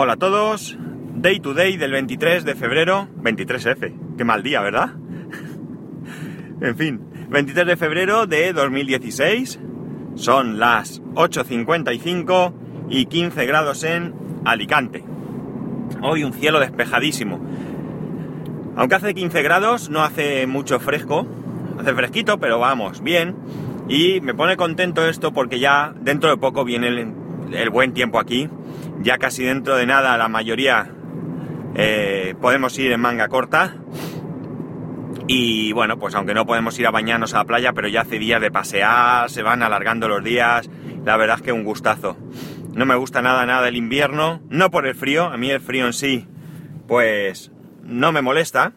Hola 0.00 0.12
a 0.12 0.16
todos, 0.16 0.78
Day 1.16 1.40
to 1.40 1.54
Day 1.54 1.76
del 1.76 1.90
23 1.90 2.44
de 2.44 2.54
febrero, 2.54 3.08
23F, 3.16 4.16
qué 4.16 4.22
mal 4.22 4.44
día, 4.44 4.60
¿verdad? 4.60 4.90
en 6.60 6.76
fin, 6.76 7.00
23 7.28 7.66
de 7.66 7.76
febrero 7.76 8.28
de 8.28 8.52
2016, 8.52 9.58
son 10.14 10.60
las 10.60 11.02
8.55 11.02 12.54
y 12.90 13.06
15 13.06 13.44
grados 13.44 13.82
en 13.82 14.14
Alicante. 14.44 15.02
Hoy 16.00 16.22
un 16.22 16.32
cielo 16.32 16.60
despejadísimo. 16.60 17.40
Aunque 18.76 18.94
hace 18.94 19.14
15 19.14 19.42
grados, 19.42 19.90
no 19.90 20.04
hace 20.04 20.46
mucho 20.46 20.78
fresco, 20.78 21.26
hace 21.76 21.92
fresquito, 21.92 22.38
pero 22.38 22.60
vamos, 22.60 23.02
bien. 23.02 23.34
Y 23.88 24.20
me 24.20 24.32
pone 24.32 24.56
contento 24.56 25.08
esto 25.08 25.32
porque 25.32 25.58
ya 25.58 25.92
dentro 26.00 26.30
de 26.30 26.36
poco 26.36 26.64
viene 26.64 26.86
el, 27.50 27.70
buen 27.70 27.94
tiempo 27.94 28.20
aquí. 28.20 28.48
Ya 29.00 29.18
casi 29.18 29.44
dentro 29.44 29.76
de 29.76 29.86
nada 29.86 30.18
la 30.18 30.28
mayoría 30.28 30.90
eh, 31.74 32.34
podemos 32.40 32.78
ir 32.78 32.92
en 32.92 33.00
manga 33.00 33.28
corta. 33.28 33.76
Y 35.28 35.72
bueno, 35.72 35.98
pues 35.98 36.14
aunque 36.14 36.34
no 36.34 36.46
podemos 36.46 36.78
ir 36.78 36.86
a 36.86 36.90
bañarnos 36.90 37.34
a 37.34 37.38
la 37.38 37.44
playa, 37.44 37.72
pero 37.72 37.86
ya 37.86 38.00
hace 38.00 38.18
días 38.18 38.40
de 38.40 38.50
pasear, 38.50 39.30
se 39.30 39.42
van 39.42 39.62
alargando 39.62 40.08
los 40.08 40.24
días. 40.24 40.68
La 41.04 41.16
verdad 41.16 41.36
es 41.36 41.42
que 41.42 41.52
un 41.52 41.64
gustazo. 41.64 42.16
No 42.74 42.86
me 42.86 42.96
gusta 42.96 43.22
nada, 43.22 43.44
nada 43.46 43.68
el 43.68 43.76
invierno. 43.76 44.40
No 44.48 44.70
por 44.70 44.86
el 44.86 44.94
frío, 44.94 45.24
a 45.24 45.36
mí 45.36 45.50
el 45.50 45.60
frío 45.60 45.86
en 45.86 45.92
sí, 45.92 46.26
pues 46.86 47.52
no 47.82 48.10
me 48.12 48.22
molesta. 48.22 48.72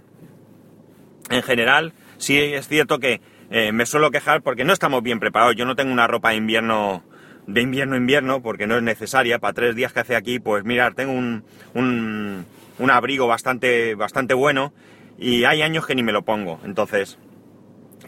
En 1.29 1.41
general, 1.41 1.93
sí 2.17 2.37
es 2.37 2.67
cierto 2.67 2.99
que 2.99 3.21
eh, 3.49 3.71
me 3.71 3.85
suelo 3.85 4.11
quejar 4.11 4.41
porque 4.41 4.65
no 4.65 4.73
estamos 4.73 5.01
bien 5.01 5.19
preparados. 5.19 5.55
Yo 5.55 5.65
no 5.65 5.75
tengo 5.75 5.91
una 5.91 6.07
ropa 6.07 6.29
de 6.29 6.35
invierno 6.35 7.03
de 7.47 7.61
invierno 7.61 7.95
invierno 7.95 8.41
porque 8.41 8.67
no 8.67 8.77
es 8.77 8.83
necesaria 8.83 9.39
para 9.39 9.53
tres 9.53 9.75
días 9.75 9.93
que 9.93 10.01
hace 10.01 10.15
aquí 10.15 10.39
pues 10.39 10.63
mirar 10.63 10.93
tengo 10.93 11.11
un, 11.11 11.43
un, 11.73 12.45
un, 12.79 12.91
abrigo 12.91 13.27
bastante 13.27 13.95
bastante 13.95 14.33
bueno 14.33 14.73
y 15.17 15.43
hay 15.43 15.61
años 15.61 15.85
que 15.85 15.95
ni 15.95 16.03
me 16.03 16.11
lo 16.11 16.21
pongo 16.21 16.59
entonces 16.63 17.17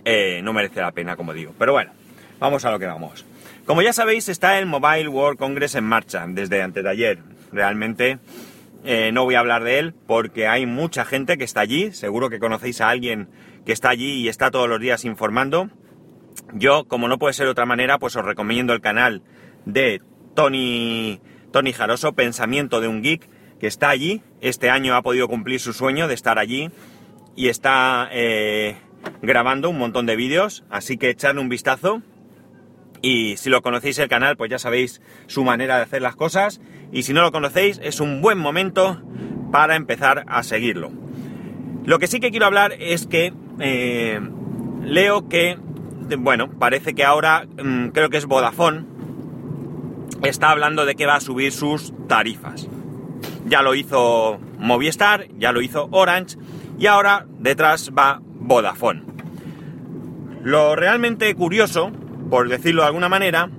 eh, 0.06 0.42
no 0.44 0.54
merece 0.54 0.82
la 0.82 0.92
pena 0.92 1.16
como 1.16 1.34
digo. 1.34 1.54
Pero 1.58 1.74
bueno 1.74 1.92
vamos 2.40 2.66
a 2.66 2.72
lo 2.72 2.80
que 2.80 2.86
vamos. 2.86 3.26
Como 3.66 3.82
ya 3.82 3.94
sabéis 3.94 4.28
está 4.28 4.60
el 4.60 4.66
Mobile 4.66 5.08
World 5.08 5.40
Congress 5.40 5.76
en 5.76 5.86
marcha 5.86 6.26
desde 6.28 6.62
antes 6.62 6.84
de 6.84 6.90
ayer. 6.90 7.20
Realmente 7.52 8.20
eh, 8.84 9.12
no 9.14 9.24
voy 9.24 9.36
a 9.36 9.40
hablar 9.40 9.64
de 9.64 9.80
él 9.80 9.94
porque 10.08 10.48
hay 10.48 10.66
mucha 10.66 11.06
gente 11.06 11.38
que 11.38 11.46
está 11.46 11.62
allí. 11.62 11.94
Seguro 11.94 12.30
que 12.30 12.40
conocéis 12.40 12.82
a 12.82 12.90
alguien 12.90 13.30
que 13.66 13.72
está 13.72 13.90
allí 13.90 14.22
y 14.22 14.28
está 14.28 14.52
todos 14.52 14.68
los 14.68 14.82
días 14.82 15.06
informando 15.06 15.70
yo, 16.54 16.86
como 16.86 17.08
no 17.08 17.18
puede 17.18 17.34
ser 17.34 17.46
de 17.46 17.52
otra 17.52 17.66
manera, 17.66 18.00
pues 18.00 18.16
os 18.16 18.26
recomiendo 18.26 18.74
el 18.74 18.82
canal 18.82 19.22
de 19.66 20.02
Tony, 20.36 21.22
Tony 21.52 21.74
Jaroso, 21.74 22.14
Pensamiento 22.14 22.82
de 22.82 22.88
un 22.88 23.02
Geek, 23.02 23.30
que 23.60 23.68
está 23.68 23.90
allí. 23.90 24.22
Este 24.42 24.70
año 24.70 24.96
ha 24.96 25.02
podido 25.02 25.28
cumplir 25.28 25.60
su 25.60 25.74
sueño 25.74 26.08
de 26.08 26.14
estar 26.14 26.40
allí 26.40 26.70
y 27.36 27.48
está 27.48 28.10
eh, 28.12 28.76
grabando 29.22 29.70
un 29.70 29.78
montón 29.78 30.06
de 30.06 30.16
vídeos, 30.16 30.64
así 30.70 30.98
que 30.98 31.10
echadle 31.10 31.42
un 31.42 31.50
vistazo. 31.50 32.02
Y 33.02 33.36
si 33.38 33.50
lo 33.50 33.62
conocéis 33.62 34.00
el 34.00 34.08
canal, 34.08 34.38
pues 34.38 34.50
ya 34.50 34.60
sabéis 34.60 35.02
su 35.28 35.44
manera 35.44 35.76
de 35.76 35.84
hacer 35.84 36.02
las 36.02 36.16
cosas. 36.16 36.62
Y 36.92 37.04
si 37.04 37.14
no 37.14 37.22
lo 37.22 37.32
conocéis, 37.32 37.80
es 37.84 38.00
un 38.00 38.22
buen 38.22 38.38
momento 38.38 39.02
para 39.52 39.76
empezar 39.76 40.24
a 40.28 40.42
seguirlo. 40.44 40.92
Lo 41.86 42.00
que 42.00 42.08
sí 42.08 42.22
que 42.22 42.32
quiero 42.32 42.46
hablar 42.46 42.74
es 42.80 43.06
que 43.06 43.34
eh, 43.60 44.22
leo 44.84 45.28
que 45.28 45.58
bueno, 46.18 46.50
parece 46.50 46.94
que 46.94 47.04
ahora 47.04 47.46
mmm, 47.62 47.88
creo 47.90 48.10
que 48.10 48.18
es 48.18 48.26
Vodafone 48.26 48.86
está 50.24 50.52
hablando 50.52 50.86
de 50.86 50.96
que 50.96 51.06
va 51.06 51.16
a 51.16 51.20
subir 51.20 51.52
sus 51.52 51.94
tarifas. 52.08 52.68
Ya 53.46 53.62
lo 53.62 53.76
hizo 53.76 54.40
Movistar, 54.60 55.28
ya 55.38 55.52
lo 55.52 55.62
hizo 55.62 55.90
Orange 55.92 56.38
y 56.78 56.88
ahora 56.88 57.26
detrás 57.40 57.92
va 57.98 58.22
Vodafone. 58.24 59.04
Lo 60.44 60.76
realmente 60.76 61.34
curioso, 61.36 61.92
por 62.30 62.50
decirlo 62.50 62.82
de 62.82 62.88
alguna 62.88 63.10
manera, 63.10 63.50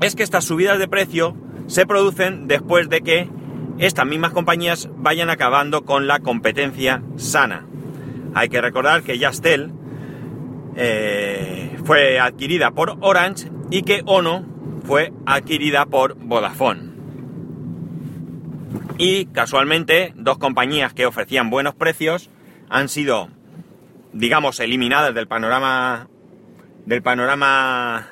es 0.00 0.14
que 0.14 0.22
estas 0.22 0.44
subidas 0.44 0.78
de 0.78 0.88
precio 0.88 1.36
se 1.66 1.86
producen 1.86 2.46
después 2.48 2.88
de 2.88 3.00
que 3.02 3.28
estas 3.78 4.06
mismas 4.06 4.32
compañías 4.32 4.88
vayan 4.96 5.30
acabando 5.30 5.84
con 5.84 6.06
la 6.06 6.20
competencia 6.20 7.02
sana. 7.16 7.66
Hay 8.34 8.48
que 8.48 8.60
recordar 8.60 9.02
que 9.02 9.18
Yastel 9.18 9.72
eh, 10.76 11.78
fue 11.84 12.18
adquirida 12.18 12.70
por 12.70 12.96
Orange 13.00 13.50
y 13.70 13.82
que 13.82 14.02
Ono 14.06 14.44
fue 14.84 15.12
adquirida 15.26 15.86
por 15.86 16.14
Vodafone. 16.14 16.90
Y 18.98 19.26
casualmente, 19.26 20.12
dos 20.16 20.38
compañías 20.38 20.92
que 20.92 21.06
ofrecían 21.06 21.50
buenos 21.50 21.74
precios 21.74 22.30
han 22.68 22.88
sido, 22.88 23.28
digamos, 24.12 24.60
eliminadas 24.60 25.14
del 25.14 25.26
panorama 25.26 26.08
del 26.86 27.02
panorama 27.02 28.08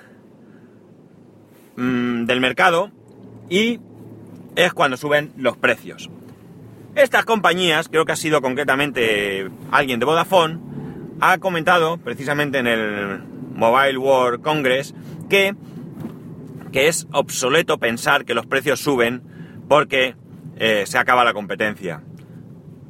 mmm, 1.77 2.25
del 2.25 2.41
mercado 2.41 2.91
y 3.49 3.81
es 4.57 4.73
cuando 4.73 4.97
suben 4.97 5.33
los 5.37 5.57
precios. 5.57 6.11
Estas 6.95 7.25
compañías, 7.25 7.89
creo 7.89 8.05
que 8.05 8.13
ha 8.13 8.17
sido 8.17 8.43
concretamente 8.43 9.49
alguien 9.71 10.01
de 10.01 10.07
Vodafone, 10.07 10.59
ha 11.21 11.39
comentado 11.39 11.99
precisamente 11.99 12.59
en 12.59 12.67
el 12.67 13.23
Mobile 13.55 13.99
World 13.99 14.43
Congress 14.43 14.95
que, 15.29 15.55
que 16.73 16.89
es 16.89 17.07
obsoleto 17.13 17.79
pensar 17.79 18.25
que 18.25 18.35
los 18.35 18.47
precios 18.47 18.81
suben 18.81 19.23
porque 19.69 20.15
eh, 20.57 20.85
se 20.87 20.99
acaba 20.99 21.25
la 21.25 21.35
competencia. 21.35 22.03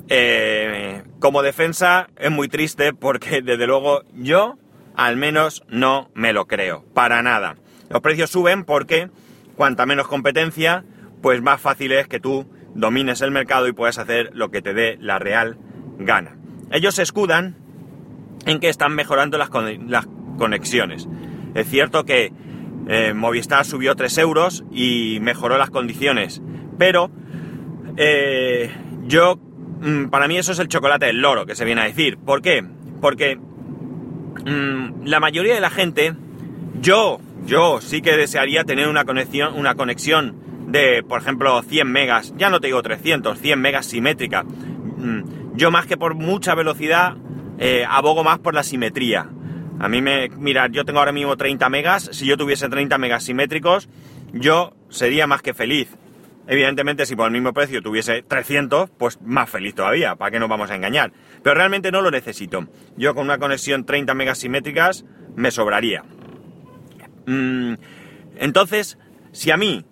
Eh, 0.09 1.03
como 1.19 1.43
defensa 1.43 2.09
es 2.17 2.31
muy 2.31 2.49
triste 2.49 2.93
porque 2.95 3.43
desde 3.45 3.67
luego 3.67 4.03
yo 4.15 4.59
al 4.95 5.17
menos 5.17 5.63
no 5.69 6.11
me 6.15 6.33
lo 6.33 6.47
creo, 6.47 6.85
para 6.93 7.23
nada. 7.23 7.57
Los 7.89 8.01
precios 8.03 8.31
suben 8.31 8.65
porque 8.65 9.11
cuanta 9.57 9.87
menos 9.87 10.09
competencia, 10.09 10.85
pues 11.23 11.41
más 11.41 11.61
fácil 11.61 11.93
es 11.93 12.09
que 12.09 12.21
tú 12.21 12.47
domines 12.75 13.21
el 13.23 13.31
mercado 13.31 13.69
y 13.69 13.73
puedas 13.73 13.99
hacer 13.99 14.31
lo 14.35 14.51
que 14.51 14.61
te 14.61 14.75
dé 14.75 14.99
la 15.01 15.19
real 15.19 15.57
gana. 15.99 16.37
Ellos 16.71 16.97
se 16.97 17.03
escudan 17.03 17.57
en 18.49 18.61
que 18.61 18.71
están 18.71 18.95
mejorando 18.95 19.37
las, 19.37 19.51
las 19.87 20.09
conexiones. 20.39 21.07
Es 21.55 21.69
cierto 21.69 22.05
que 22.05 22.33
eh, 22.89 23.13
Movistar 23.15 23.67
subió 23.67 23.95
3 23.95 24.19
euros 24.19 24.65
y 24.73 25.19
mejoró 25.21 25.59
las 25.59 25.69
condiciones, 25.69 26.41
pero 26.79 27.11
eh, 27.99 28.71
yo, 29.07 29.37
mm, 29.37 30.07
para 30.07 30.29
mí 30.29 30.39
eso 30.39 30.53
es 30.53 30.59
el 30.61 30.69
chocolate 30.69 31.07
del 31.07 31.21
loro 31.21 31.45
que 31.45 31.55
se 31.55 31.67
viene 31.67 31.83
a 31.83 31.85
decir. 31.85 32.17
¿Por 32.17 32.41
qué? 32.41 32.65
Porque 33.03 33.37
mmm, 33.37 35.05
la 35.05 35.21
mayoría 35.21 35.55
de 35.55 35.61
la 35.61 35.71
gente, 35.71 36.15
yo, 36.81 37.21
yo 37.45 37.83
sí 37.83 38.01
que 38.01 38.17
desearía 38.17 38.65
tener 38.65 38.89
una 38.89 39.05
conexión, 39.05 39.59
una 39.59 39.75
conexión 39.75 40.37
de, 40.69 41.03
por 41.03 41.21
ejemplo, 41.21 41.61
100 41.61 41.87
megas, 41.87 42.33
ya 42.39 42.49
no 42.49 42.61
te 42.61 42.69
digo 42.69 42.81
300, 42.81 43.39
100 43.39 43.61
megas 43.61 43.85
simétrica. 43.85 44.45
Mm, 44.45 45.55
yo 45.55 45.71
más 45.71 45.85
que 45.85 45.99
por 45.99 46.15
mucha 46.15 46.55
velocidad, 46.55 47.17
eh, 47.59 47.85
abogo 47.89 48.25
más 48.25 48.39
por 48.39 48.55
la 48.55 48.63
simetría. 48.63 49.29
A 49.81 49.89
mí 49.89 50.03
me... 50.03 50.29
Mirad, 50.29 50.71
yo 50.71 50.85
tengo 50.85 50.99
ahora 50.99 51.13
mismo 51.13 51.37
30 51.37 51.69
megas. 51.69 52.09
Si 52.13 52.27
yo 52.27 52.37
tuviese 52.37 52.69
30 52.69 52.99
megas 52.99 53.25
simétricos, 53.25 53.89
yo 54.33 54.75
sería 54.89 55.27
más 55.27 55.43
que 55.43 55.55
feliz. 55.55 55.89
Evidentemente, 56.47 57.05
si 57.05 57.15
por 57.15 57.27
el 57.27 57.33
mismo 57.33 57.53
precio 57.53 57.83
tuviese 57.83 58.23
300, 58.23 58.91
pues 58.91 59.21
más 59.21 59.51
feliz 59.51 59.75
todavía. 59.75 60.17
¿Para 60.17 60.31
qué 60.31 60.41
nos 60.41 60.49
vamos 60.49 60.71
a 60.71 60.77
engañar? 60.77 61.13
Pero 61.43 61.55
realmente 61.55 61.93
no 61.93 62.01
lo 62.01 62.11
necesito. 62.11 62.67
Yo 62.97 63.15
con 63.15 63.25
una 63.25 63.39
conexión 63.39 63.85
30 63.85 64.15
megas 64.15 64.39
simétricas 64.39 65.05
me 65.37 65.51
sobraría. 65.51 66.05
Mm, 67.27 67.75
entonces, 68.37 68.99
si 69.33 69.51
a 69.51 69.59
mí 69.59 69.85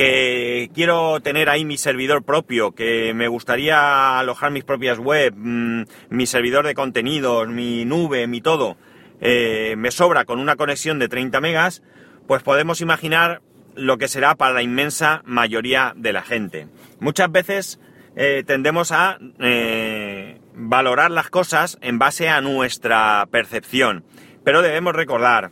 que 0.00 0.70
quiero 0.72 1.20
tener 1.20 1.50
ahí 1.50 1.66
mi 1.66 1.76
servidor 1.76 2.22
propio, 2.22 2.72
que 2.72 3.12
me 3.12 3.28
gustaría 3.28 4.18
alojar 4.18 4.50
mis 4.50 4.64
propias 4.64 4.98
web, 4.98 5.34
mmm, 5.36 5.82
mi 6.08 6.24
servidor 6.24 6.66
de 6.66 6.72
contenidos, 6.72 7.48
mi 7.48 7.84
nube, 7.84 8.26
mi 8.26 8.40
todo, 8.40 8.78
eh, 9.20 9.74
me 9.76 9.90
sobra 9.90 10.24
con 10.24 10.40
una 10.40 10.56
conexión 10.56 10.98
de 10.98 11.08
30 11.08 11.42
megas, 11.42 11.82
pues 12.26 12.42
podemos 12.42 12.80
imaginar 12.80 13.42
lo 13.74 13.98
que 13.98 14.08
será 14.08 14.36
para 14.36 14.54
la 14.54 14.62
inmensa 14.62 15.20
mayoría 15.26 15.92
de 15.94 16.14
la 16.14 16.22
gente. 16.22 16.66
Muchas 16.98 17.30
veces 17.30 17.78
eh, 18.16 18.42
tendemos 18.46 18.92
a 18.92 19.18
eh, 19.38 20.40
valorar 20.54 21.10
las 21.10 21.28
cosas 21.28 21.76
en 21.82 21.98
base 21.98 22.30
a 22.30 22.40
nuestra 22.40 23.28
percepción, 23.30 24.04
pero 24.44 24.62
debemos 24.62 24.94
recordar, 24.94 25.50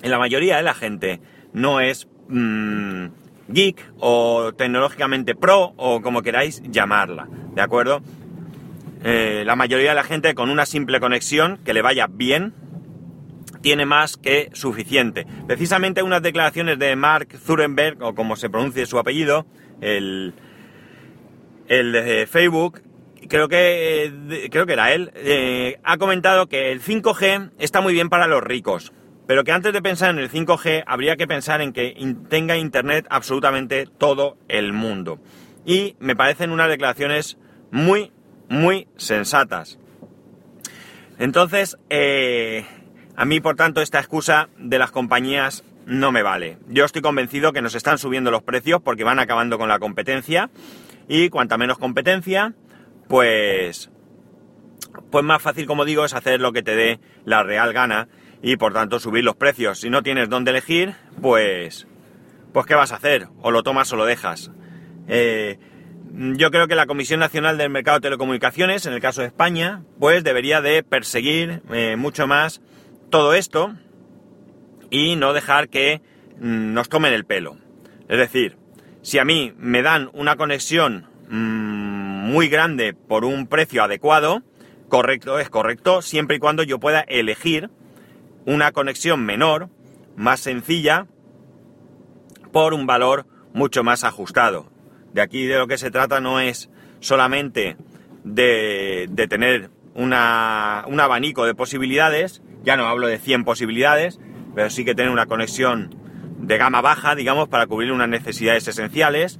en 0.00 0.10
la 0.10 0.18
mayoría 0.18 0.56
de 0.56 0.62
la 0.62 0.72
gente 0.72 1.20
no 1.52 1.80
es... 1.80 2.08
Mmm, 2.28 3.25
geek 3.48 3.84
o 3.98 4.52
tecnológicamente 4.56 5.34
pro 5.34 5.72
o 5.76 6.00
como 6.02 6.22
queráis 6.22 6.62
llamarla, 6.64 7.28
¿de 7.54 7.62
acuerdo? 7.62 8.00
Eh, 9.04 9.44
la 9.46 9.56
mayoría 9.56 9.90
de 9.90 9.94
la 9.94 10.02
gente 10.02 10.34
con 10.34 10.50
una 10.50 10.66
simple 10.66 11.00
conexión 11.00 11.58
que 11.64 11.74
le 11.74 11.82
vaya 11.82 12.06
bien 12.10 12.54
tiene 13.62 13.86
más 13.86 14.16
que 14.16 14.50
suficiente. 14.52 15.26
Precisamente 15.46 16.02
unas 16.02 16.22
declaraciones 16.22 16.78
de 16.78 16.94
Mark 16.96 17.28
Zuckerberg, 17.36 18.02
o 18.02 18.14
como 18.14 18.36
se 18.36 18.48
pronuncie 18.50 18.86
su 18.86 18.98
apellido, 18.98 19.46
el, 19.80 20.34
el 21.68 21.92
de 21.92 22.26
Facebook, 22.26 22.82
creo 23.28 23.48
que, 23.48 24.48
creo 24.50 24.66
que 24.66 24.72
era 24.72 24.92
él, 24.92 25.10
eh, 25.14 25.78
ha 25.82 25.98
comentado 25.98 26.46
que 26.46 26.72
el 26.72 26.80
5G 26.80 27.50
está 27.58 27.80
muy 27.80 27.92
bien 27.92 28.08
para 28.08 28.26
los 28.26 28.42
ricos, 28.42 28.92
pero 29.26 29.44
que 29.44 29.52
antes 29.52 29.72
de 29.72 29.82
pensar 29.82 30.10
en 30.10 30.18
el 30.18 30.30
5G 30.30 30.84
habría 30.86 31.16
que 31.16 31.26
pensar 31.26 31.60
en 31.60 31.72
que 31.72 31.96
tenga 32.28 32.56
internet 32.56 33.06
absolutamente 33.10 33.86
todo 33.86 34.36
el 34.48 34.72
mundo. 34.72 35.18
Y 35.64 35.96
me 35.98 36.14
parecen 36.14 36.50
unas 36.50 36.68
declaraciones 36.68 37.38
muy, 37.70 38.12
muy 38.48 38.86
sensatas. 38.96 39.78
Entonces, 41.18 41.76
eh, 41.90 42.64
a 43.16 43.24
mí, 43.24 43.40
por 43.40 43.56
tanto, 43.56 43.80
esta 43.80 43.98
excusa 43.98 44.48
de 44.58 44.78
las 44.78 44.92
compañías 44.92 45.64
no 45.86 46.12
me 46.12 46.22
vale. 46.22 46.58
Yo 46.68 46.84
estoy 46.84 47.02
convencido 47.02 47.52
que 47.52 47.62
nos 47.62 47.74
están 47.74 47.98
subiendo 47.98 48.30
los 48.30 48.42
precios 48.42 48.80
porque 48.82 49.04
van 49.04 49.18
acabando 49.18 49.58
con 49.58 49.68
la 49.68 49.78
competencia 49.78 50.50
y 51.08 51.30
cuanta 51.30 51.56
menos 51.56 51.78
competencia, 51.78 52.54
pues, 53.08 53.90
pues 55.10 55.24
más 55.24 55.42
fácil, 55.42 55.66
como 55.66 55.84
digo, 55.84 56.04
es 56.04 56.14
hacer 56.14 56.40
lo 56.40 56.52
que 56.52 56.62
te 56.62 56.76
dé 56.76 57.00
la 57.24 57.42
real 57.42 57.72
gana 57.72 58.08
y 58.46 58.56
por 58.56 58.72
tanto 58.72 59.00
subir 59.00 59.24
los 59.24 59.34
precios. 59.34 59.80
Si 59.80 59.90
no 59.90 60.04
tienes 60.04 60.28
dónde 60.28 60.52
elegir, 60.52 60.94
pues, 61.20 61.88
pues 62.52 62.64
¿qué 62.64 62.76
vas 62.76 62.92
a 62.92 62.96
hacer? 62.96 63.26
O 63.42 63.50
lo 63.50 63.64
tomas 63.64 63.92
o 63.92 63.96
lo 63.96 64.04
dejas. 64.04 64.52
Eh, 65.08 65.58
yo 66.12 66.52
creo 66.52 66.68
que 66.68 66.76
la 66.76 66.86
Comisión 66.86 67.18
Nacional 67.18 67.58
del 67.58 67.70
Mercado 67.70 67.96
de 67.96 68.02
Telecomunicaciones, 68.02 68.86
en 68.86 68.92
el 68.92 69.00
caso 69.00 69.20
de 69.20 69.26
España, 69.26 69.82
pues 69.98 70.22
debería 70.22 70.60
de 70.60 70.84
perseguir 70.84 71.60
eh, 71.72 71.96
mucho 71.96 72.28
más 72.28 72.60
todo 73.10 73.34
esto 73.34 73.74
y 74.90 75.16
no 75.16 75.32
dejar 75.32 75.68
que 75.68 76.00
mm, 76.38 76.72
nos 76.72 76.88
tomen 76.88 77.12
el 77.12 77.24
pelo. 77.24 77.56
Es 78.08 78.18
decir, 78.18 78.58
si 79.02 79.18
a 79.18 79.24
mí 79.24 79.54
me 79.58 79.82
dan 79.82 80.08
una 80.12 80.36
conexión 80.36 81.08
mm, 81.28 82.30
muy 82.30 82.46
grande 82.46 82.94
por 82.94 83.24
un 83.24 83.48
precio 83.48 83.82
adecuado, 83.82 84.44
correcto, 84.88 85.40
es 85.40 85.50
correcto, 85.50 86.00
siempre 86.00 86.36
y 86.36 86.38
cuando 86.38 86.62
yo 86.62 86.78
pueda 86.78 87.00
elegir 87.00 87.70
una 88.46 88.72
conexión 88.72 89.24
menor, 89.24 89.68
más 90.16 90.40
sencilla, 90.40 91.06
por 92.52 92.72
un 92.72 92.86
valor 92.86 93.26
mucho 93.52 93.84
más 93.84 94.04
ajustado. 94.04 94.70
De 95.12 95.20
aquí 95.20 95.44
de 95.44 95.58
lo 95.58 95.66
que 95.66 95.76
se 95.76 95.90
trata 95.90 96.20
no 96.20 96.40
es 96.40 96.70
solamente 97.00 97.76
de, 98.24 99.08
tener 99.28 99.70
un 99.94 100.12
abanico 100.12 101.44
de 101.44 101.54
posibilidades, 101.54 102.42
ya 102.64 102.76
no 102.76 102.86
hablo 102.86 103.08
de 103.08 103.18
100 103.18 103.44
posibilidades, 103.44 104.20
pero 104.54 104.70
sí 104.70 104.84
que 104.84 104.94
tener 104.94 105.10
una 105.10 105.26
conexión 105.26 105.94
de 106.38 106.58
gama 106.58 106.80
baja, 106.80 107.14
digamos, 107.14 107.48
para 107.48 107.66
cubrir 107.66 107.92
unas 107.92 108.08
necesidades 108.08 108.66
esenciales 108.68 109.38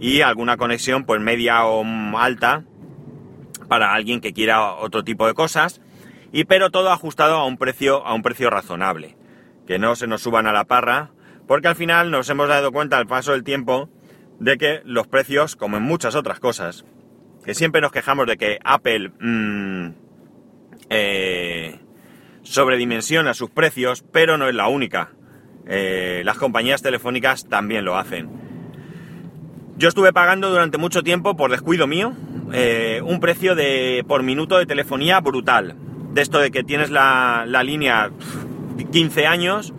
y 0.00 0.20
alguna 0.20 0.56
conexión 0.56 1.04
pues 1.04 1.20
media 1.20 1.64
o 1.66 1.84
alta 2.18 2.64
para 3.68 3.94
alguien 3.94 4.20
que 4.20 4.32
quiera 4.32 4.74
otro 4.74 5.04
tipo 5.04 5.26
de 5.26 5.34
cosas 5.34 5.81
y 6.32 6.44
pero 6.44 6.70
todo 6.70 6.90
ajustado 6.90 7.36
a 7.36 7.46
un 7.46 7.58
precio 7.58 8.04
a 8.06 8.14
un 8.14 8.22
precio 8.22 8.50
razonable. 8.50 9.16
Que 9.66 9.78
no 9.78 9.94
se 9.94 10.06
nos 10.06 10.22
suban 10.22 10.46
a 10.46 10.52
la 10.52 10.64
parra 10.64 11.10
porque 11.46 11.68
al 11.68 11.76
final 11.76 12.10
nos 12.10 12.28
hemos 12.30 12.48
dado 12.48 12.72
cuenta 12.72 12.96
al 12.96 13.06
paso 13.06 13.32
del 13.32 13.44
tiempo 13.44 13.88
de 14.40 14.56
que 14.56 14.80
los 14.84 15.06
precios 15.06 15.54
como 15.54 15.76
en 15.76 15.82
muchas 15.82 16.14
otras 16.14 16.40
cosas 16.40 16.84
que 17.44 17.54
siempre 17.54 17.80
nos 17.80 17.92
quejamos 17.92 18.26
de 18.26 18.36
que 18.36 18.58
Apple 18.64 19.12
mmm, 19.20 19.88
sobredimensiona 22.42 23.34
sus 23.34 23.50
precios 23.50 24.02
pero 24.10 24.36
no 24.38 24.48
es 24.48 24.54
la 24.54 24.68
única. 24.68 25.10
Eh, 25.66 26.22
las 26.24 26.38
compañías 26.38 26.82
telefónicas 26.82 27.48
también 27.48 27.84
lo 27.84 27.96
hacen. 27.96 28.30
Yo 29.76 29.88
estuve 29.88 30.12
pagando 30.12 30.50
durante 30.50 30.76
mucho 30.76 31.02
tiempo 31.02 31.36
por 31.36 31.50
descuido 31.50 31.86
mío 31.86 32.14
eh, 32.52 33.00
un 33.04 33.20
precio 33.20 33.54
de 33.54 34.04
por 34.08 34.22
minuto 34.22 34.58
de 34.58 34.66
telefonía 34.66 35.20
brutal 35.20 35.76
de 36.12 36.22
esto 36.22 36.38
de 36.38 36.50
que 36.50 36.62
tienes 36.62 36.90
la, 36.90 37.46
línea 37.64 38.10
15 38.92 39.26
años, 39.26 39.72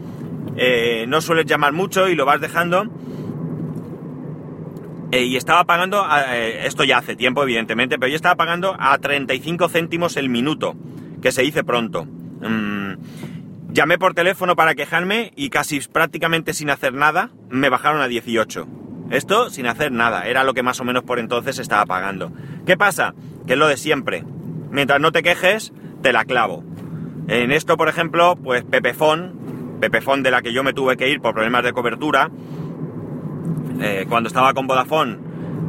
eh, 0.56 1.06
no 1.08 1.22
sueles 1.22 1.46
llamar 1.46 1.74
mucho 1.74 2.10
y 2.10 2.16
lo 2.16 2.26
vas 2.26 2.42
dejando. 2.42 2.86
Eh, 5.12 5.26
y 5.26 5.38
estaba 5.38 5.64
pagando, 5.66 6.04
eh, 6.30 6.66
esto 6.66 6.84
ya 6.84 6.98
hace 6.98 7.16
tiempo 7.16 7.44
evidentemente, 7.44 8.00
pero 8.00 8.10
yo 8.10 8.16
estaba 8.16 8.36
pagando 8.36 8.76
a 8.80 8.98
35 8.98 9.70
céntimos 9.70 10.18
el 10.18 10.30
minuto, 10.30 10.76
que 11.22 11.32
se 11.32 11.44
dice 11.44 11.64
pronto. 11.64 12.06
Mm, 12.06 12.94
llamé 13.72 14.00
por 14.00 14.16
teléfono 14.16 14.56
para 14.56 14.74
quejarme 14.74 15.32
y 15.36 15.52
casi 15.52 15.80
prácticamente 15.82 16.54
sin 16.54 16.72
hacer 16.72 16.94
nada 16.94 17.30
me 17.50 17.70
bajaron 17.70 18.02
a 18.02 18.08
18. 18.08 18.68
Esto 19.12 19.52
sin 19.52 19.68
hacer 19.68 19.92
nada, 19.92 20.26
era 20.26 20.44
lo 20.44 20.56
que 20.56 20.64
más 20.64 20.80
o 20.80 20.84
menos 20.84 21.04
por 21.04 21.20
entonces 21.20 21.60
estaba 21.60 21.86
pagando. 21.86 22.32
¿Qué 22.66 22.76
pasa? 22.76 23.14
Que 23.46 23.54
es 23.54 23.60
lo 23.60 23.68
de 23.68 23.78
siempre. 23.78 24.24
Mientras 24.72 25.00
no 25.00 25.12
te 25.12 25.22
quejes, 25.22 25.72
te 26.04 26.14
la 26.14 26.26
clavo. 26.26 26.64
En 27.28 27.52
esto, 27.52 27.78
por 27.78 27.90
ejemplo, 27.90 28.36
pues 28.36 28.64
Pepefon, 28.64 29.78
Pepefon 29.80 30.22
de 30.22 30.30
la 30.30 30.44
que 30.44 30.54
yo 30.54 30.64
me 30.64 30.74
tuve 30.74 30.98
que 30.98 31.10
ir 31.10 31.22
por 31.22 31.34
problemas 31.34 31.64
de 31.64 31.74
cobertura, 31.74 32.30
eh, 33.82 34.06
cuando 34.08 34.28
estaba 34.28 34.54
con 34.54 34.68
Vodafone 34.68 35.18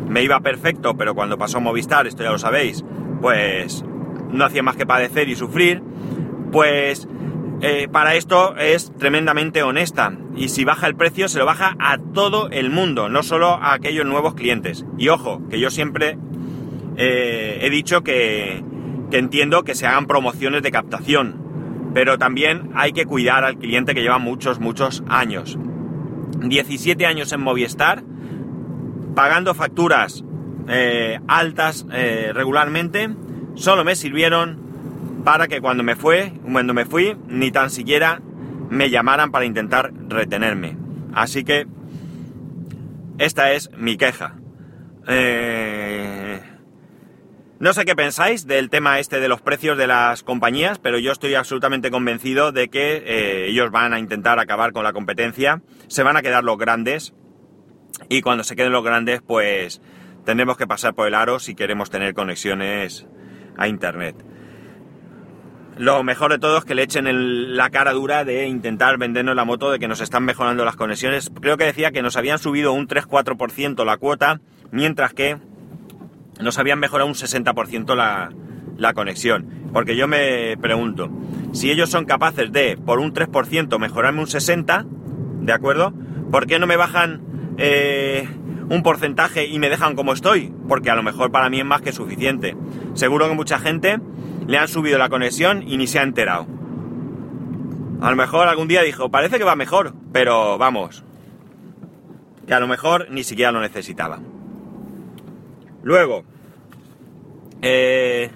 me 0.08 0.22
iba 0.22 0.38
perfecto, 0.40 0.96
pero 0.96 1.14
cuando 1.14 1.38
pasó 1.38 1.60
Movistar, 1.60 2.06
esto 2.06 2.22
ya 2.22 2.30
lo 2.30 2.38
sabéis, 2.38 2.84
pues 3.22 3.84
no 4.30 4.44
hacía 4.44 4.62
más 4.62 4.76
que 4.76 4.84
padecer 4.84 5.28
y 5.28 5.36
sufrir, 5.36 5.82
pues 6.52 7.08
eh, 7.60 7.88
para 7.90 8.14
esto 8.14 8.56
es 8.56 8.92
tremendamente 8.98 9.62
honesta. 9.62 10.12
Y 10.36 10.48
si 10.48 10.64
baja 10.64 10.86
el 10.88 10.96
precio, 10.96 11.28
se 11.28 11.38
lo 11.38 11.46
baja 11.46 11.76
a 11.78 11.98
todo 11.98 12.50
el 12.50 12.70
mundo, 12.70 13.08
no 13.08 13.22
solo 13.22 13.50
a 13.50 13.72
aquellos 13.72 14.04
nuevos 14.04 14.34
clientes. 14.34 14.84
Y 14.98 15.08
ojo, 15.08 15.40
que 15.48 15.58
yo 15.58 15.70
siempre 15.70 16.18
eh, 16.96 17.60
he 17.62 17.70
dicho 17.70 18.02
que, 18.02 18.62
entiendo 19.18 19.64
que 19.64 19.74
se 19.74 19.86
hagan 19.86 20.06
promociones 20.06 20.62
de 20.62 20.70
captación, 20.70 21.90
pero 21.94 22.18
también 22.18 22.70
hay 22.74 22.92
que 22.92 23.06
cuidar 23.06 23.44
al 23.44 23.58
cliente 23.58 23.94
que 23.94 24.02
lleva 24.02 24.18
muchos, 24.18 24.60
muchos 24.60 25.02
años. 25.08 25.58
17 26.40 27.06
años 27.06 27.32
en 27.32 27.40
Movistar, 27.40 28.02
pagando 29.14 29.54
facturas 29.54 30.24
eh, 30.68 31.20
altas 31.28 31.86
eh, 31.92 32.32
regularmente, 32.34 33.10
solo 33.54 33.84
me 33.84 33.96
sirvieron 33.96 34.58
para 35.24 35.48
que 35.48 35.60
cuando 35.60 35.82
me 35.82 35.96
fue, 35.96 36.32
cuando 36.50 36.74
me 36.74 36.84
fui, 36.84 37.16
ni 37.28 37.50
tan 37.50 37.70
siquiera 37.70 38.20
me 38.70 38.90
llamaran 38.90 39.30
para 39.30 39.44
intentar 39.44 39.92
retenerme. 40.08 40.76
Así 41.14 41.44
que 41.44 41.66
esta 43.18 43.52
es 43.52 43.70
mi 43.76 43.96
queja. 43.96 44.34
Eh, 45.06 46.23
no 47.60 47.72
sé 47.72 47.84
qué 47.84 47.94
pensáis 47.94 48.46
del 48.46 48.68
tema 48.68 48.98
este 48.98 49.20
de 49.20 49.28
los 49.28 49.40
precios 49.40 49.78
de 49.78 49.86
las 49.86 50.22
compañías, 50.22 50.78
pero 50.78 50.98
yo 50.98 51.12
estoy 51.12 51.34
absolutamente 51.34 51.90
convencido 51.90 52.50
de 52.50 52.68
que 52.68 53.02
eh, 53.06 53.46
ellos 53.48 53.70
van 53.70 53.92
a 53.94 54.00
intentar 54.00 54.38
acabar 54.40 54.72
con 54.72 54.82
la 54.84 54.92
competencia, 54.92 55.62
se 55.86 56.02
van 56.02 56.16
a 56.16 56.22
quedar 56.22 56.42
los 56.42 56.58
grandes 56.58 57.14
y 58.08 58.22
cuando 58.22 58.42
se 58.42 58.56
queden 58.56 58.72
los 58.72 58.84
grandes 58.84 59.22
pues 59.22 59.80
tendremos 60.24 60.56
que 60.56 60.66
pasar 60.66 60.94
por 60.94 61.06
el 61.06 61.14
aro 61.14 61.38
si 61.38 61.54
queremos 61.54 61.90
tener 61.90 62.12
conexiones 62.14 63.06
a 63.56 63.68
Internet. 63.68 64.16
Lo 65.76 66.04
mejor 66.04 66.30
de 66.30 66.38
todo 66.38 66.58
es 66.58 66.64
que 66.64 66.74
le 66.74 66.82
echen 66.82 67.56
la 67.56 67.70
cara 67.70 67.92
dura 67.92 68.24
de 68.24 68.46
intentar 68.46 68.96
vendernos 68.96 69.34
la 69.34 69.44
moto 69.44 69.72
de 69.72 69.78
que 69.78 69.88
nos 69.88 70.00
están 70.00 70.24
mejorando 70.24 70.64
las 70.64 70.76
conexiones. 70.76 71.32
Creo 71.40 71.56
que 71.56 71.64
decía 71.64 71.90
que 71.90 72.02
nos 72.02 72.16
habían 72.16 72.38
subido 72.38 72.72
un 72.72 72.86
3-4% 72.86 73.84
la 73.84 73.96
cuota, 73.96 74.40
mientras 74.70 75.14
que 75.14 75.38
nos 76.40 76.58
habían 76.58 76.78
mejorado 76.78 77.08
un 77.08 77.14
60% 77.14 77.94
la, 77.94 78.30
la 78.76 78.94
conexión. 78.94 79.46
Porque 79.72 79.96
yo 79.96 80.06
me 80.06 80.56
pregunto, 80.58 81.10
si 81.52 81.70
ellos 81.70 81.90
son 81.90 82.04
capaces 82.04 82.52
de, 82.52 82.76
por 82.76 82.98
un 82.98 83.12
3%, 83.12 83.78
mejorarme 83.78 84.20
un 84.20 84.26
60%, 84.26 84.86
¿de 85.40 85.52
acuerdo? 85.52 85.92
¿Por 86.30 86.46
qué 86.46 86.58
no 86.58 86.66
me 86.66 86.76
bajan 86.76 87.22
eh, 87.58 88.28
un 88.68 88.82
porcentaje 88.82 89.46
y 89.46 89.58
me 89.58 89.68
dejan 89.68 89.94
como 89.94 90.12
estoy? 90.12 90.52
Porque 90.68 90.90
a 90.90 90.94
lo 90.94 91.02
mejor 91.02 91.30
para 91.30 91.50
mí 91.50 91.60
es 91.60 91.66
más 91.66 91.82
que 91.82 91.92
suficiente. 91.92 92.56
Seguro 92.94 93.28
que 93.28 93.34
mucha 93.34 93.58
gente 93.58 94.00
le 94.46 94.58
han 94.58 94.68
subido 94.68 94.98
la 94.98 95.08
conexión 95.08 95.62
y 95.66 95.76
ni 95.76 95.86
se 95.86 95.98
ha 95.98 96.02
enterado. 96.02 96.46
A 98.00 98.10
lo 98.10 98.16
mejor 98.16 98.48
algún 98.48 98.68
día 98.68 98.82
dijo, 98.82 99.10
parece 99.10 99.38
que 99.38 99.44
va 99.44 99.56
mejor, 99.56 99.94
pero 100.12 100.58
vamos, 100.58 101.04
que 102.46 102.54
a 102.54 102.60
lo 102.60 102.68
mejor 102.68 103.06
ni 103.10 103.24
siquiera 103.24 103.52
lo 103.52 103.60
necesitaba. 103.60 104.20
Luego, 105.84 106.24
eh, 107.60 108.30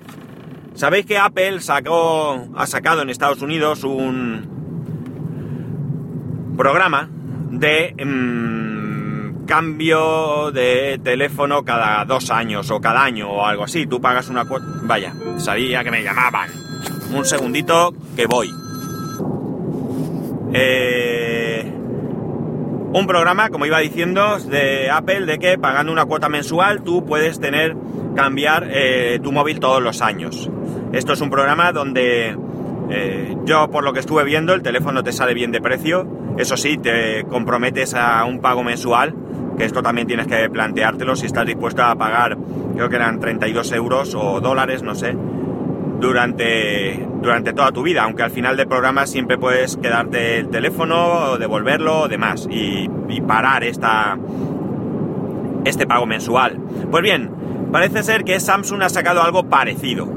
sabéis 0.74 1.06
que 1.06 1.18
Apple 1.18 1.60
sacó, 1.60 2.46
ha 2.54 2.66
sacado 2.66 3.02
en 3.02 3.10
Estados 3.10 3.42
Unidos 3.42 3.84
un 3.84 4.58
programa 6.58 7.08
de 7.50 7.94
mm, 8.04 9.46
cambio 9.46 10.50
de 10.52 11.00
teléfono 11.02 11.64
cada 11.64 12.04
dos 12.04 12.30
años 12.30 12.70
o 12.70 12.80
cada 12.80 13.02
año 13.02 13.30
o 13.30 13.46
algo 13.46 13.64
así. 13.64 13.86
Tú 13.86 13.98
pagas 14.00 14.28
una 14.28 14.44
cuota. 14.44 14.66
Vaya, 14.82 15.14
sabía 15.38 15.82
que 15.82 15.90
me 15.90 16.02
llamaban. 16.02 16.50
Un 17.14 17.24
segundito 17.24 17.94
que 18.14 18.26
voy. 18.26 18.50
Eh, 20.52 21.37
Un 22.92 23.06
programa, 23.06 23.50
como 23.50 23.66
iba 23.66 23.78
diciendo, 23.80 24.38
de 24.38 24.90
Apple, 24.90 25.26
de 25.26 25.38
que 25.38 25.58
pagando 25.58 25.92
una 25.92 26.06
cuota 26.06 26.30
mensual 26.30 26.82
tú 26.82 27.04
puedes 27.04 27.38
tener, 27.38 27.76
cambiar 28.16 28.66
eh, 28.70 29.20
tu 29.22 29.30
móvil 29.30 29.60
todos 29.60 29.82
los 29.82 30.00
años. 30.00 30.50
Esto 30.92 31.12
es 31.12 31.20
un 31.20 31.28
programa 31.28 31.70
donde 31.72 32.34
eh, 32.90 33.36
yo, 33.44 33.70
por 33.70 33.84
lo 33.84 33.92
que 33.92 34.00
estuve 34.00 34.24
viendo, 34.24 34.54
el 34.54 34.62
teléfono 34.62 35.02
te 35.02 35.12
sale 35.12 35.34
bien 35.34 35.52
de 35.52 35.60
precio. 35.60 36.08
Eso 36.38 36.56
sí, 36.56 36.78
te 36.78 37.24
comprometes 37.24 37.92
a 37.94 38.24
un 38.24 38.40
pago 38.40 38.64
mensual, 38.64 39.14
que 39.58 39.64
esto 39.64 39.82
también 39.82 40.06
tienes 40.06 40.26
que 40.26 40.48
planteártelo 40.48 41.14
si 41.14 41.26
estás 41.26 41.44
dispuesto 41.44 41.82
a 41.82 41.94
pagar, 41.96 42.38
creo 42.74 42.88
que 42.88 42.96
eran 42.96 43.20
32 43.20 43.72
euros 43.72 44.14
o 44.14 44.40
dólares, 44.40 44.82
no 44.82 44.94
sé, 44.94 45.14
durante, 45.98 47.06
durante 47.20 47.52
toda 47.52 47.72
tu 47.72 47.82
vida, 47.82 48.04
aunque 48.04 48.22
al 48.22 48.30
final 48.30 48.56
del 48.56 48.68
programa 48.68 49.06
siempre 49.06 49.38
puedes 49.38 49.76
quedarte 49.76 50.38
el 50.38 50.48
teléfono, 50.48 51.38
devolverlo 51.38 52.02
o 52.02 52.08
demás, 52.08 52.48
y, 52.50 52.88
y 53.08 53.20
parar 53.20 53.64
esta, 53.64 54.18
este 55.64 55.86
pago 55.86 56.06
mensual. 56.06 56.58
Pues 56.90 57.02
bien, 57.02 57.30
parece 57.72 58.02
ser 58.02 58.24
que 58.24 58.38
Samsung 58.40 58.82
ha 58.82 58.88
sacado 58.88 59.22
algo 59.22 59.44
parecido. 59.44 60.08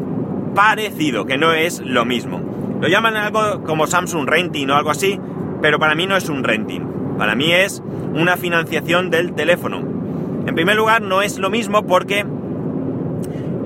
Parecido, 0.55 1.25
que 1.25 1.37
no 1.37 1.53
es 1.53 1.79
lo 1.79 2.05
mismo. 2.05 2.41
Lo 2.81 2.87
llaman 2.87 3.15
algo 3.15 3.63
como 3.63 3.87
Samsung 3.87 4.27
Renting 4.27 4.69
o 4.69 4.75
algo 4.75 4.91
así, 4.91 5.19
pero 5.61 5.79
para 5.79 5.95
mí 5.95 6.07
no 6.07 6.17
es 6.17 6.29
un 6.29 6.43
renting. 6.43 7.15
Para 7.17 7.35
mí 7.35 7.51
es 7.53 7.83
una 8.15 8.37
financiación 8.37 9.11
del 9.11 9.33
teléfono. 9.33 9.79
En 10.47 10.55
primer 10.55 10.75
lugar, 10.75 11.03
no 11.03 11.21
es 11.21 11.37
lo 11.37 11.51
mismo 11.51 11.85
porque 11.85 12.25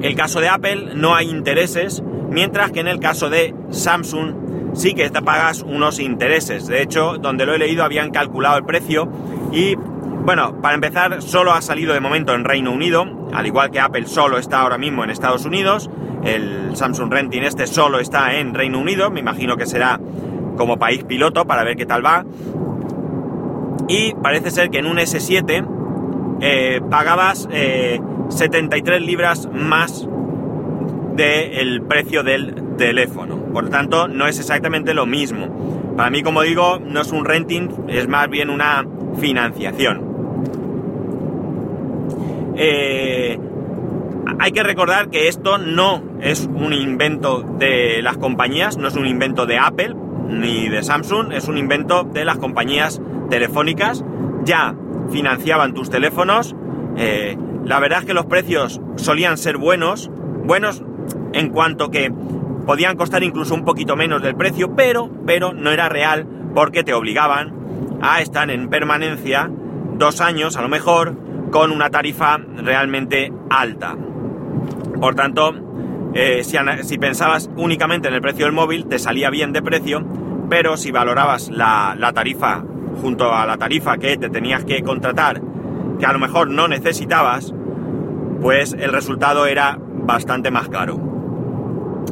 el 0.02 0.16
caso 0.16 0.40
de 0.40 0.50
Apple 0.50 0.96
no 0.96 1.16
hay 1.16 1.30
intereses, 1.30 2.04
mientras 2.30 2.72
que 2.72 2.80
en 2.80 2.88
el 2.88 3.00
caso 3.00 3.30
de 3.30 3.54
Samsung 3.70 4.46
sí 4.74 4.94
que 4.94 5.10
te 5.10 5.22
pagas 5.22 5.62
unos 5.62 6.00
intereses. 6.00 6.68
De 6.68 6.82
hecho, 6.82 7.18
donde 7.18 7.46
lo 7.46 7.54
he 7.54 7.58
leído 7.58 7.84
habían 7.84 8.12
calculado 8.12 8.58
el 8.58 8.66
precio 8.66 9.10
y, 9.52 9.76
bueno, 9.76 10.62
para 10.62 10.76
empezar, 10.76 11.22
solo 11.22 11.54
ha 11.54 11.62
salido 11.62 11.94
de 11.94 12.00
momento 12.00 12.34
en 12.34 12.44
Reino 12.44 12.72
Unido, 12.72 13.06
al 13.34 13.46
igual 13.46 13.72
que 13.72 13.80
Apple 13.80 14.06
solo 14.06 14.38
está 14.38 14.62
ahora 14.62 14.78
mismo 14.78 15.04
en 15.04 15.10
Estados 15.10 15.46
Unidos. 15.46 15.90
El 16.24 16.76
Samsung 16.76 17.12
Renting 17.12 17.44
este 17.44 17.68
solo 17.68 18.00
está 18.00 18.36
en 18.36 18.54
Reino 18.54 18.80
Unido, 18.80 19.12
me 19.12 19.20
imagino 19.20 19.58
que 19.58 19.66
será 19.66 20.00
como 20.58 20.78
país 20.78 21.04
piloto 21.04 21.46
para 21.46 21.64
ver 21.64 21.76
qué 21.76 21.86
tal 21.86 22.06
va. 22.06 22.26
Y 23.88 24.14
parece 24.16 24.50
ser 24.52 24.70
que 24.72 24.80
en 24.80 24.88
un 24.88 24.98
S7 24.98 25.68
eh, 26.42 26.82
pagabas 26.90 27.48
eh, 27.52 28.00
73 28.30 29.02
libras 29.02 29.50
más 29.54 30.08
del 31.16 31.82
precio 31.84 32.24
del 32.24 32.56
teléfono. 32.78 33.38
Por 33.54 33.66
lo 33.66 33.70
tanto, 33.70 34.08
no 34.08 34.28
es 34.28 34.40
exactamente 34.40 34.94
lo 34.94 35.06
mismo. 35.06 35.94
Para 35.96 36.10
mí, 36.10 36.24
como 36.24 36.42
digo, 36.42 36.80
no 36.80 37.02
es 37.02 37.12
un 37.12 37.24
renting, 37.24 37.70
es 37.88 38.08
más 38.08 38.30
bien 38.30 38.50
una 38.50 38.86
financiación. 39.18 40.16
Eh, 42.58 43.40
hay 44.40 44.52
que 44.52 44.64
recordar 44.64 45.10
que 45.10 45.28
esto 45.28 45.58
no 45.58 46.04
es 46.22 46.50
un 46.54 46.74
invento 46.74 47.42
de 47.58 48.02
las 48.02 48.18
compañías, 48.18 48.78
no 48.78 48.88
es 48.88 48.96
un 48.96 49.08
invento 49.08 49.46
de 49.46 49.58
Apple 49.58 49.96
ni 50.28 50.68
de 50.68 50.84
Samsung, 50.84 51.32
es 51.32 51.48
un 51.48 51.58
invento 51.58 52.04
de 52.04 52.26
las 52.26 52.38
compañías 52.38 53.02
telefónicas. 53.30 54.04
Ya 54.44 54.76
financiaban 55.12 55.74
tus 55.74 55.90
teléfonos. 55.90 56.56
Eh, 56.98 57.38
la 57.66 57.80
verdad 57.80 58.00
es 58.00 58.06
que 58.06 58.14
los 58.14 58.28
precios 58.28 58.80
solían 58.96 59.38
ser 59.38 59.58
buenos, 59.58 60.10
buenos 60.44 60.84
en 61.34 61.50
cuanto 61.50 61.90
que 61.90 62.12
podían 62.66 62.96
costar 62.96 63.24
incluso 63.24 63.54
un 63.56 63.66
poquito 63.66 63.96
menos 63.96 64.22
del 64.22 64.36
precio, 64.36 64.76
pero, 64.76 65.10
pero 65.26 65.54
no 65.54 65.72
era 65.72 65.90
real 65.90 66.28
porque 66.54 66.84
te 66.84 66.94
obligaban 66.94 67.54
a 68.02 68.22
estar 68.22 68.50
en 68.50 68.70
permanencia 68.70 69.50
dos 69.98 70.22
años 70.22 70.58
a 70.58 70.62
lo 70.62 70.70
mejor 70.70 71.18
con 71.52 71.72
una 71.72 71.90
tarifa 71.90 72.38
realmente 72.38 73.32
alta. 73.50 73.96
Por 75.00 75.16
tanto, 75.16 75.54
eh, 76.14 76.44
si, 76.44 76.58
si, 76.84 76.98
pensabas 76.98 77.50
únicamente 77.58 78.08
en 78.08 78.14
el 78.14 78.22
precio 78.22 78.46
del 78.46 78.54
móvil, 78.54 78.86
te 78.88 79.00
salía 79.00 79.30
bien 79.30 79.54
de 79.54 79.62
precio, 79.62 80.06
pero 80.50 80.78
si 80.78 80.92
valorabas 80.92 81.50
la, 81.50 81.96
la 81.98 82.14
tarifa 82.14 82.64
junto 83.02 83.34
a 83.34 83.46
la 83.46 83.58
tarifa 83.58 83.98
que 83.98 84.18
te 84.18 84.30
tenías 84.30 84.64
que 84.64 84.82
contratar, 84.82 85.42
que 86.00 86.06
a 86.06 86.14
lo 86.14 86.20
mejor 86.20 86.50
no 86.50 86.68
necesitabas, 86.68 87.54
pues 88.42 88.74
el 88.74 88.92
resultado 88.92 89.46
era 89.46 89.80
bastante 89.80 90.52
más 90.52 90.70
caro. 90.70 91.00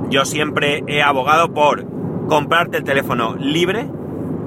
Yo 0.09 0.25
siempre 0.25 0.83
he 0.87 1.01
abogado 1.01 1.53
por 1.53 1.85
comprarte 2.27 2.77
el 2.77 2.83
teléfono 2.83 3.35
libre, 3.35 3.89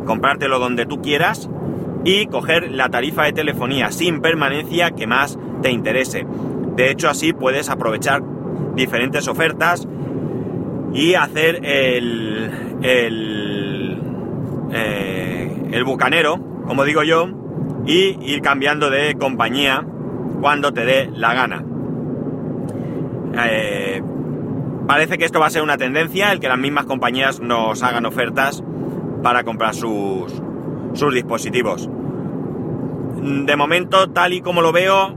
comprártelo 0.04 0.58
donde 0.58 0.86
tú 0.86 1.00
quieras 1.02 1.48
y 2.04 2.26
coger 2.26 2.70
la 2.70 2.88
tarifa 2.88 3.24
de 3.24 3.32
telefonía 3.32 3.90
sin 3.90 4.20
permanencia 4.20 4.92
que 4.92 5.06
más 5.06 5.38
te 5.62 5.70
interese. 5.70 6.26
De 6.76 6.90
hecho, 6.90 7.08
así 7.08 7.32
puedes 7.32 7.68
aprovechar 7.68 8.22
diferentes 8.74 9.28
ofertas 9.28 9.88
y 10.92 11.14
hacer 11.14 11.60
el, 11.64 12.78
el, 12.82 14.00
eh, 14.72 15.68
el 15.72 15.84
bucanero, 15.84 16.38
como 16.66 16.84
digo 16.84 17.02
yo, 17.02 17.28
y 17.86 18.18
ir 18.20 18.42
cambiando 18.42 18.90
de 18.90 19.14
compañía 19.14 19.84
cuando 20.40 20.72
te 20.72 20.84
dé 20.84 21.10
la 21.14 21.34
gana. 21.34 21.64
Eh, 23.48 24.02
parece 24.86 25.18
que 25.18 25.24
esto 25.24 25.40
va 25.40 25.46
a 25.46 25.50
ser 25.50 25.62
una 25.62 25.76
tendencia, 25.76 26.32
el 26.32 26.40
que 26.40 26.48
las 26.48 26.58
mismas 26.58 26.86
compañías 26.86 27.40
nos 27.40 27.82
hagan 27.82 28.06
ofertas 28.06 28.62
para 29.22 29.44
comprar 29.44 29.74
sus, 29.74 30.42
sus 30.94 31.14
dispositivos. 31.14 31.88
De 33.22 33.56
momento, 33.56 34.10
tal 34.10 34.32
y 34.32 34.40
como 34.40 34.62
lo 34.62 34.72
veo, 34.72 35.14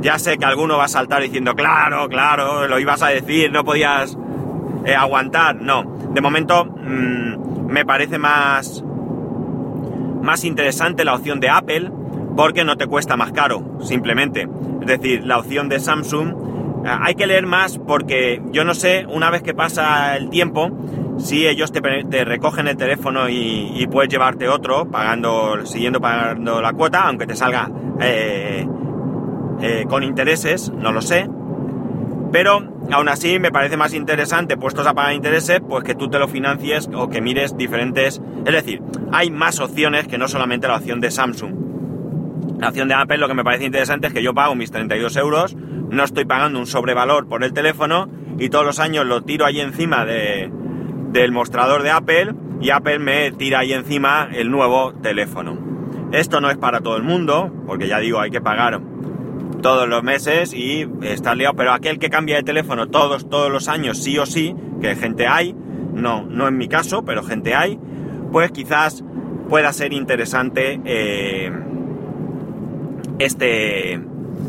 ya 0.00 0.18
sé 0.18 0.38
que 0.38 0.44
alguno 0.44 0.78
va 0.78 0.84
a 0.84 0.88
saltar 0.88 1.22
diciendo, 1.22 1.54
claro, 1.54 2.08
claro, 2.08 2.66
lo 2.66 2.78
ibas 2.78 3.02
a 3.02 3.08
decir, 3.08 3.52
no 3.52 3.64
podías 3.64 4.16
eh, 4.84 4.94
aguantar. 4.94 5.56
No, 5.56 5.84
de 6.12 6.20
momento 6.20 6.64
mmm, 6.64 7.66
me 7.66 7.84
parece 7.84 8.18
más, 8.18 8.84
más 10.22 10.44
interesante 10.44 11.04
la 11.04 11.14
opción 11.14 11.40
de 11.40 11.48
Apple 11.48 11.90
porque 12.36 12.64
no 12.64 12.76
te 12.76 12.86
cuesta 12.86 13.16
más 13.16 13.32
caro, 13.32 13.78
simplemente. 13.80 14.48
Es 14.80 14.86
decir, 14.86 15.24
la 15.24 15.38
opción 15.38 15.68
de 15.68 15.80
Samsung 15.80 16.34
eh, 16.84 16.88
hay 16.88 17.14
que 17.14 17.26
leer 17.26 17.46
más 17.46 17.78
porque 17.78 18.42
yo 18.52 18.64
no 18.64 18.74
sé, 18.74 19.06
una 19.06 19.30
vez 19.30 19.42
que 19.42 19.54
pasa 19.54 20.16
el 20.16 20.30
tiempo, 20.30 20.70
si 21.18 21.46
ellos 21.46 21.72
te, 21.72 21.80
te 21.80 22.24
recogen 22.24 22.68
el 22.68 22.76
teléfono 22.76 23.28
y, 23.28 23.86
puedes 23.90 24.10
llevarte 24.10 24.48
otro 24.48 24.88
pagando, 24.90 25.66
siguiendo 25.66 26.00
pagando 26.00 26.60
la 26.62 26.72
cuota, 26.72 27.08
aunque 27.08 27.26
te 27.26 27.34
salga 27.34 27.70
eh, 28.00 28.66
eh, 29.60 29.84
con 29.88 30.02
intereses, 30.02 30.70
no 30.70 30.92
lo 30.92 31.02
sé. 31.02 31.28
Pero 32.32 32.62
aún 32.92 33.08
así 33.08 33.38
me 33.38 33.50
parece 33.50 33.76
más 33.76 33.92
interesante, 33.92 34.56
puestos 34.56 34.86
a 34.86 34.94
pagar 34.94 35.14
intereses, 35.14 35.60
pues 35.66 35.84
que 35.84 35.94
tú 35.94 36.08
te 36.08 36.18
lo 36.18 36.28
financies 36.28 36.88
o 36.94 37.08
que 37.08 37.20
mires 37.20 37.56
diferentes. 37.56 38.20
Es 38.44 38.52
decir, 38.52 38.82
hay 39.12 39.30
más 39.30 39.60
opciones 39.60 40.06
que 40.06 40.18
no 40.18 40.28
solamente 40.28 40.68
la 40.68 40.76
opción 40.76 41.00
de 41.00 41.10
Samsung. 41.10 41.54
La 42.58 42.68
opción 42.68 42.88
de 42.88 42.94
Apple 42.94 43.18
lo 43.18 43.28
que 43.28 43.34
me 43.34 43.44
parece 43.44 43.64
interesante 43.64 44.08
es 44.08 44.12
que 44.12 44.22
yo 44.22 44.34
pago 44.34 44.54
mis 44.54 44.70
32 44.70 45.16
euros, 45.16 45.56
no 45.56 46.04
estoy 46.04 46.24
pagando 46.24 46.58
un 46.58 46.66
sobrevalor 46.66 47.26
por 47.26 47.42
el 47.42 47.52
teléfono 47.52 48.08
y 48.38 48.48
todos 48.48 48.64
los 48.64 48.78
años 48.78 49.06
lo 49.06 49.22
tiro 49.22 49.46
ahí 49.46 49.60
encima 49.60 50.04
de, 50.04 50.50
del 51.10 51.32
mostrador 51.32 51.82
de 51.82 51.90
Apple 51.90 52.34
y 52.60 52.70
Apple 52.70 52.98
me 52.98 53.32
tira 53.32 53.60
ahí 53.60 53.72
encima 53.72 54.28
el 54.32 54.50
nuevo 54.50 54.92
teléfono. 54.94 55.58
Esto 56.12 56.40
no 56.40 56.50
es 56.50 56.56
para 56.56 56.80
todo 56.80 56.96
el 56.96 57.02
mundo, 57.02 57.52
porque 57.66 57.88
ya 57.88 57.98
digo, 57.98 58.20
hay 58.20 58.30
que 58.30 58.40
pagar 58.40 58.80
todos 59.60 59.88
los 59.88 60.02
meses 60.02 60.52
y 60.54 60.86
estar 61.02 61.36
liado, 61.36 61.54
pero 61.54 61.72
aquel 61.72 61.98
que 61.98 62.10
cambia 62.10 62.36
de 62.36 62.42
teléfono 62.42 62.88
todos, 62.88 63.28
todos 63.28 63.50
los 63.50 63.68
años, 63.68 63.98
sí 63.98 64.18
o 64.18 64.26
sí, 64.26 64.54
que 64.80 64.96
gente 64.96 65.26
hay, 65.26 65.54
no, 65.94 66.22
no 66.22 66.48
en 66.48 66.56
mi 66.56 66.68
caso, 66.68 67.04
pero 67.04 67.22
gente 67.22 67.54
hay, 67.54 67.78
pues 68.32 68.50
quizás 68.52 69.04
pueda 69.48 69.72
ser 69.72 69.92
interesante 69.92 70.80
eh, 70.84 71.50
este, 73.18 74.00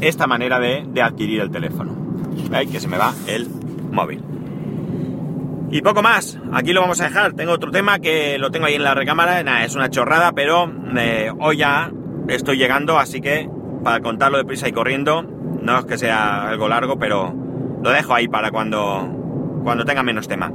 esta 0.02 0.28
manera 0.28 0.60
de, 0.60 0.86
de 0.88 1.02
adquirir 1.02 1.42
el 1.42 1.52
teléfono. 1.52 1.96
¿Veis? 2.50 2.70
Que 2.70 2.80
se 2.80 2.88
me 2.88 2.98
va 2.98 3.14
el 3.28 3.48
móvil. 3.92 4.24
Y 5.72 5.82
poco 5.82 6.02
más, 6.02 6.38
aquí 6.52 6.74
lo 6.74 6.82
vamos 6.82 7.00
a 7.02 7.06
dejar. 7.06 7.34
Tengo 7.34 7.54
otro 7.54 7.72
tema 7.72 8.00
que 8.00 8.38
lo 8.38 8.52
tengo 8.52 8.66
ahí 8.66 8.76
en 8.76 8.84
la 8.84 8.94
recámara. 8.94 9.42
Nada, 9.42 9.64
es 9.64 9.76
una 9.76 9.90
chorrada, 9.90 10.34
pero 10.34 10.70
eh, 10.98 11.32
hoy 11.40 11.58
ya 11.58 11.92
estoy 12.28 12.58
llegando, 12.58 13.00
así 13.00 13.22
que 13.22 13.50
para 13.84 14.00
contarlo 14.02 14.38
deprisa 14.38 14.68
y 14.68 14.72
corriendo, 14.72 15.24
no 15.24 15.80
es 15.80 15.86
que 15.86 15.98
sea 15.98 16.50
algo 16.50 16.68
largo, 16.68 16.98
pero 16.98 17.34
lo 17.82 17.90
dejo 17.90 18.14
ahí 18.14 18.28
para 18.28 18.52
cuando, 18.52 19.08
cuando 19.64 19.86
tenga 19.86 20.04
menos 20.04 20.28
tema. 20.28 20.52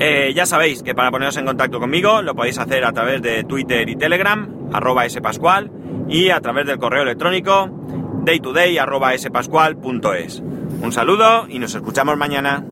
Eh, 0.00 0.32
ya 0.34 0.44
sabéis 0.44 0.82
que 0.82 0.94
para 0.94 1.10
poneros 1.10 1.36
en 1.36 1.46
contacto 1.46 1.78
conmigo 1.78 2.20
lo 2.22 2.34
podéis 2.34 2.58
hacer 2.58 2.84
a 2.84 2.92
través 2.92 3.22
de 3.22 3.44
Twitter 3.44 3.88
y 3.88 3.96
Telegram, 3.96 4.48
arroba 4.72 5.08
spascual, 5.08 5.70
y 6.08 6.30
a 6.30 6.40
través 6.40 6.66
del 6.66 6.78
correo 6.78 7.02
electrónico 7.02 7.70
daytoday 8.24 8.78
arroba. 8.78 9.12
Un 10.80 10.92
saludo 10.92 11.46
y 11.48 11.58
nos 11.58 11.74
escuchamos 11.74 12.16
mañana. 12.16 12.62